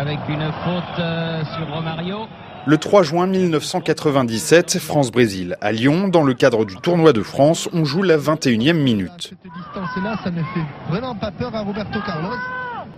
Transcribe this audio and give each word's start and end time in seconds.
avec 0.00 0.18
une 0.30 0.50
faute 0.64 0.98
euh, 0.98 1.42
sur 1.44 1.74
Romario. 1.74 2.20
Le 2.66 2.78
3 2.78 3.02
juin 3.02 3.26
1997, 3.26 4.78
France-Brésil. 4.78 5.56
À 5.60 5.72
Lyon, 5.72 6.08
dans 6.08 6.22
le 6.22 6.32
cadre 6.32 6.64
du 6.64 6.76
tournoi 6.76 7.12
de 7.12 7.22
France, 7.22 7.68
on 7.74 7.84
joue 7.84 8.02
la 8.02 8.16
21e 8.16 8.72
minute. 8.72 9.10
Cette 9.18 9.38
distance-là, 9.42 10.18
ça 10.24 10.30
ne 10.30 10.42
fait 10.42 10.64
vraiment 10.88 11.14
pas 11.14 11.30
peur 11.30 11.54
à 11.54 11.60
Roberto 11.60 11.98
Carlos. 12.06 12.34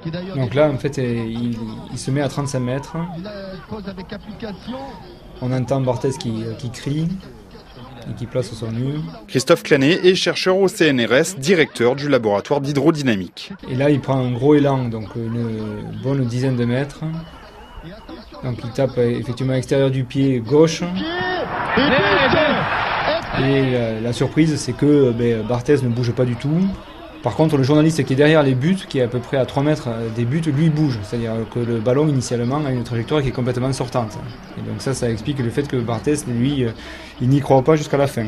qui 0.02 0.12
d'ailleurs 0.12 0.36
Donc 0.36 0.54
là, 0.54 0.70
en 0.70 0.78
fait, 0.78 0.96
il, 0.98 1.58
il 1.90 1.98
se 1.98 2.10
met 2.12 2.20
à 2.20 2.28
35 2.28 2.60
mètres. 2.60 2.96
application. 4.12 4.78
On 5.40 5.52
entend 5.52 5.80
Barthez 5.80 6.10
qui, 6.20 6.44
qui 6.58 6.70
crie 6.70 7.08
et 8.10 8.14
qui 8.14 8.26
place 8.26 8.52
son 8.52 8.70
mur. 8.70 9.02
Christophe 9.28 9.62
Clanet 9.62 10.04
est 10.04 10.14
chercheur 10.14 10.56
au 10.58 10.68
CNRS, 10.68 11.36
directeur 11.38 11.96
du 11.96 12.08
laboratoire 12.08 12.60
d'hydrodynamique. 12.60 13.52
Et 13.68 13.74
là, 13.74 13.90
il 13.90 14.00
prend 14.00 14.18
un 14.18 14.32
gros 14.32 14.54
élan, 14.54 14.88
donc 14.88 15.14
une 15.16 16.00
bonne 16.02 16.24
dizaine 16.24 16.56
de 16.56 16.64
mètres. 16.64 17.00
Donc 18.44 18.58
il 18.64 18.70
tape 18.70 18.98
euh, 18.98 19.18
effectivement 19.18 19.52
à 19.52 19.56
l'extérieur 19.56 19.90
du 19.90 20.04
pied 20.04 20.40
gauche. 20.40 20.82
Et 23.38 23.70
la, 23.70 24.00
la 24.00 24.12
surprise, 24.12 24.56
c'est 24.56 24.72
que 24.72 24.86
euh, 24.86 25.12
ben, 25.12 25.46
Barthez 25.46 25.76
ne 25.82 25.88
bouge 25.88 26.12
pas 26.12 26.24
du 26.24 26.36
tout. 26.36 26.68
Par 27.22 27.36
contre, 27.36 27.56
le 27.56 27.62
journaliste 27.62 28.02
qui 28.04 28.14
est 28.14 28.16
derrière 28.16 28.42
les 28.42 28.54
buts, 28.54 28.78
qui 28.88 28.98
est 28.98 29.02
à 29.02 29.08
peu 29.08 29.20
près 29.20 29.36
à 29.36 29.46
3 29.46 29.62
mètres 29.62 29.88
euh, 29.88 30.08
des 30.14 30.24
buts, 30.24 30.42
lui 30.46 30.70
bouge. 30.70 30.98
C'est-à-dire 31.04 31.34
que 31.54 31.60
le 31.60 31.78
ballon, 31.78 32.08
initialement, 32.08 32.64
a 32.66 32.72
une 32.72 32.82
trajectoire 32.82 33.22
qui 33.22 33.28
est 33.28 33.32
complètement 33.32 33.72
sortante. 33.72 34.18
Et 34.58 34.68
donc 34.68 34.82
ça, 34.82 34.92
ça 34.92 35.08
explique 35.08 35.38
le 35.38 35.50
fait 35.50 35.68
que 35.68 35.76
Barthez, 35.76 36.16
lui, 36.26 36.64
euh, 36.64 36.70
il 37.20 37.28
n'y 37.28 37.40
croit 37.40 37.62
pas 37.62 37.76
jusqu'à 37.76 37.96
la 37.96 38.08
fin. 38.08 38.24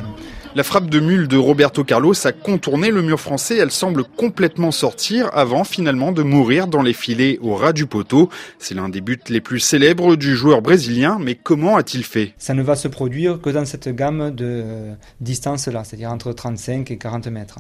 La 0.57 0.63
frappe 0.63 0.89
de 0.89 1.01
mule 1.01 1.27
de 1.27 1.37
Roberto 1.37 1.83
Carlos 1.83 2.15
a 2.25 2.31
contourné 2.31 2.93
le 2.93 3.03
mur 3.03 3.19
français. 3.19 3.57
Elle 3.57 3.73
semble 3.73 4.05
complètement 4.05 4.71
sortir 4.71 5.29
avant 5.33 5.65
finalement 5.65 6.13
de 6.13 6.23
mourir 6.23 6.69
dans 6.69 6.81
les 6.81 6.93
filets 6.93 7.41
au 7.43 7.57
ras 7.57 7.73
du 7.73 7.87
poteau. 7.87 8.29
C'est 8.61 8.77
l'un 8.77 8.89
des 8.89 9.01
buts 9.01 9.19
les 9.29 9.41
plus 9.41 9.59
célèbres 9.59 10.15
du 10.15 10.37
joueur 10.37 10.63
brésilien. 10.63 11.19
Mais 11.21 11.35
comment 11.35 11.77
a-t-il 11.77 12.05
fait? 12.05 12.35
Ça 12.39 12.55
ne 12.55 12.63
va 12.63 12.77
se 12.77 12.87
produire 12.87 13.41
que 13.41 13.51
dans 13.51 13.65
cette 13.65 13.89
gamme 13.89 14.31
de 14.31 14.45
euh, 14.45 14.95
distance-là, 15.21 15.83
c'est-à-dire 15.83 16.13
entre 16.13 16.33
35 16.33 16.89
et 16.89 16.99
40 16.99 17.27
mètres. 17.27 17.59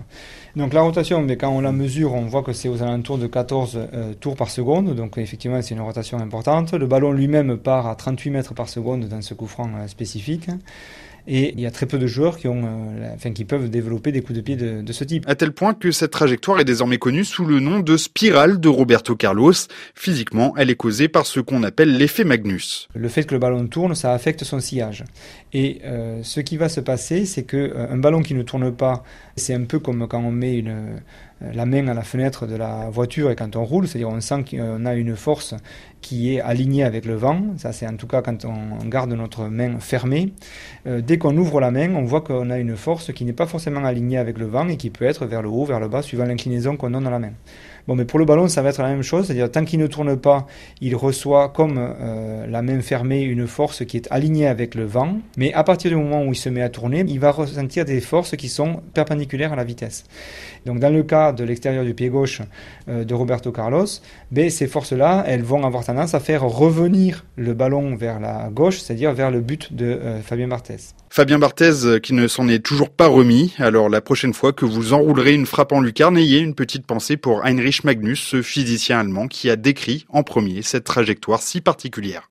Donc 0.54 0.72
la 0.72 0.82
rotation, 0.82 1.20
mais 1.20 1.36
quand 1.36 1.50
on 1.50 1.62
la 1.62 1.72
mesure, 1.72 2.14
on 2.14 2.26
voit 2.26 2.44
que 2.44 2.52
c'est 2.52 2.68
aux 2.68 2.80
alentours 2.80 3.18
de 3.18 3.26
14 3.26 3.76
euh, 3.92 4.14
tours 4.14 4.36
par 4.36 4.50
seconde. 4.50 4.94
Donc 4.94 5.18
effectivement, 5.18 5.60
c'est 5.62 5.74
une 5.74 5.80
rotation 5.80 6.18
importante. 6.20 6.74
Le 6.74 6.86
ballon 6.86 7.10
lui-même 7.10 7.56
part 7.56 7.88
à 7.88 7.96
38 7.96 8.30
mètres 8.30 8.54
par 8.54 8.68
seconde 8.68 9.08
dans 9.08 9.20
ce 9.20 9.34
coup 9.34 9.48
franc 9.48 9.68
euh, 9.80 9.88
spécifique. 9.88 10.48
Et 11.26 11.52
il 11.54 11.60
y 11.60 11.66
a 11.66 11.70
très 11.70 11.86
peu 11.86 11.98
de 11.98 12.06
joueurs 12.06 12.36
qui, 12.36 12.48
ont, 12.48 12.64
euh, 12.64 13.00
la- 13.00 13.12
enfin, 13.14 13.30
qui 13.32 13.44
peuvent 13.44 13.70
développer 13.70 14.12
des 14.12 14.20
coups 14.20 14.36
de 14.36 14.42
pied 14.42 14.56
de, 14.56 14.82
de 14.82 14.92
ce 14.92 15.04
type. 15.04 15.24
À 15.26 15.34
tel 15.34 15.52
point 15.52 15.72
que 15.72 15.90
cette 15.90 16.10
trajectoire 16.10 16.60
est 16.60 16.64
désormais 16.64 16.98
connue 16.98 17.24
sous 17.24 17.44
le 17.46 17.60
nom 17.60 17.80
de 17.80 17.96
spirale 17.96 18.60
de 18.60 18.68
Roberto 18.68 19.16
Carlos. 19.16 19.52
Physiquement, 19.94 20.52
elle 20.56 20.70
est 20.70 20.76
causée 20.76 21.08
par 21.08 21.24
ce 21.26 21.40
qu'on 21.40 21.62
appelle 21.62 21.96
l'effet 21.96 22.24
Magnus. 22.24 22.88
Le 22.94 23.08
fait 23.08 23.24
que 23.24 23.34
le 23.34 23.38
ballon 23.40 23.66
tourne, 23.66 23.94
ça 23.94 24.12
affecte 24.12 24.44
son 24.44 24.60
sillage. 24.60 25.04
Et 25.52 25.80
euh, 25.84 26.20
ce 26.22 26.40
qui 26.40 26.56
va 26.56 26.68
se 26.68 26.80
passer, 26.80 27.24
c'est 27.24 27.44
que 27.44 27.56
euh, 27.56 27.86
un 27.90 27.96
ballon 27.96 28.20
qui 28.22 28.34
ne 28.34 28.42
tourne 28.42 28.70
pas, 28.74 29.02
c'est 29.36 29.54
un 29.54 29.64
peu 29.64 29.78
comme 29.78 30.06
quand 30.08 30.20
on 30.22 30.30
met 30.32 30.58
une, 30.58 30.68
euh, 30.68 31.52
la 31.54 31.64
main 31.64 31.88
à 31.88 31.94
la 31.94 32.02
fenêtre 32.02 32.46
de 32.46 32.56
la 32.56 32.90
voiture 32.90 33.30
et 33.30 33.36
quand 33.36 33.56
on 33.56 33.64
roule, 33.64 33.86
c'est-à-dire 33.88 34.08
on 34.08 34.20
sent 34.20 34.44
qu'on 34.50 34.84
a 34.86 34.94
une 34.94 35.16
force 35.16 35.54
qui 36.00 36.34
est 36.34 36.40
alignée 36.40 36.84
avec 36.84 37.06
le 37.06 37.14
vent. 37.14 37.42
Ça, 37.56 37.72
c'est 37.72 37.86
en 37.86 37.96
tout 37.96 38.06
cas 38.06 38.20
quand 38.22 38.44
on 38.44 38.84
garde 38.86 39.12
notre 39.12 39.44
main 39.48 39.78
fermée. 39.80 40.32
Dès 41.14 41.18
qu'on 41.18 41.36
ouvre 41.36 41.60
la 41.60 41.70
main, 41.70 41.94
on 41.94 42.02
voit 42.02 42.22
qu'on 42.22 42.50
a 42.50 42.58
une 42.58 42.76
force 42.76 43.12
qui 43.12 43.24
n'est 43.24 43.32
pas 43.32 43.46
forcément 43.46 43.84
alignée 43.84 44.18
avec 44.18 44.36
le 44.36 44.46
vent 44.46 44.66
et 44.66 44.76
qui 44.76 44.90
peut 44.90 45.04
être 45.04 45.26
vers 45.26 45.42
le 45.42 45.48
haut, 45.48 45.64
vers 45.64 45.78
le 45.78 45.86
bas, 45.86 46.02
suivant 46.02 46.24
l'inclinaison 46.24 46.76
qu'on 46.76 46.90
donne 46.90 47.04
dans 47.04 47.10
la 47.10 47.20
main. 47.20 47.30
Bon, 47.86 47.94
mais 47.94 48.04
pour 48.04 48.18
le 48.18 48.24
ballon, 48.24 48.48
ça 48.48 48.62
va 48.62 48.70
être 48.70 48.82
la 48.82 48.88
même 48.88 49.02
chose, 49.02 49.26
c'est-à-dire 49.26 49.48
tant 49.48 49.64
qu'il 49.64 49.78
ne 49.78 49.86
tourne 49.86 50.16
pas, 50.16 50.46
il 50.80 50.96
reçoit 50.96 51.50
comme 51.50 51.76
euh, 51.78 52.46
la 52.48 52.62
main 52.62 52.80
fermée 52.80 53.20
une 53.22 53.46
force 53.46 53.84
qui 53.84 53.98
est 53.98 54.08
alignée 54.10 54.48
avec 54.48 54.74
le 54.74 54.86
vent, 54.86 55.18
mais 55.36 55.52
à 55.52 55.62
partir 55.62 55.90
du 55.90 55.96
moment 55.96 56.24
où 56.24 56.32
il 56.32 56.36
se 56.36 56.48
met 56.48 56.62
à 56.62 56.68
tourner, 56.68 57.04
il 57.06 57.20
va 57.20 57.30
ressentir 57.30 57.84
des 57.84 58.00
forces 58.00 58.36
qui 58.36 58.48
sont 58.48 58.80
perpendiculaires 58.92 59.52
à 59.52 59.56
la 59.56 59.64
vitesse. 59.64 60.04
Donc 60.66 60.80
dans 60.80 60.90
le 60.90 61.02
cas 61.04 61.32
de 61.32 61.44
l'extérieur 61.44 61.84
du 61.84 61.94
pied 61.94 62.08
gauche 62.08 62.40
euh, 62.88 63.04
de 63.04 63.14
Roberto 63.14 63.52
Carlos, 63.52 63.86
ben, 64.32 64.50
ces 64.50 64.66
forces-là, 64.66 65.22
elles 65.28 65.42
vont 65.42 65.64
avoir 65.64 65.84
tendance 65.84 66.14
à 66.14 66.20
faire 66.20 66.42
revenir 66.42 67.24
le 67.36 67.52
ballon 67.52 67.94
vers 67.94 68.18
la 68.18 68.48
gauche, 68.50 68.80
c'est-à-dire 68.80 69.12
vers 69.12 69.30
le 69.30 69.42
but 69.42 69.74
de 69.74 69.84
euh, 69.84 70.20
Fabien 70.22 70.48
Barthez. 70.48 70.94
Fabien 71.16 71.38
Barthez 71.38 71.84
euh, 71.84 72.00
qui 72.00 72.12
ne 72.12 72.26
s'en 72.26 72.48
est 72.48 72.58
toujours 72.58 72.90
pas 72.90 73.06
remis. 73.06 73.54
Alors 73.58 73.88
la 73.88 74.00
prochaine 74.00 74.34
fois 74.34 74.52
que 74.52 74.64
vous 74.64 74.94
enroulerez 74.94 75.32
une 75.32 75.46
frappe 75.46 75.70
en 75.70 75.80
lucarne, 75.80 76.18
ayez 76.18 76.40
une 76.40 76.56
petite 76.56 76.86
pensée 76.86 77.16
pour 77.16 77.46
Heinrich 77.46 77.84
Magnus, 77.84 78.20
ce 78.20 78.42
physicien 78.42 78.98
allemand 78.98 79.28
qui 79.28 79.48
a 79.48 79.54
décrit 79.54 80.06
en 80.08 80.24
premier 80.24 80.62
cette 80.62 80.82
trajectoire 80.82 81.40
si 81.40 81.60
particulière. 81.60 82.22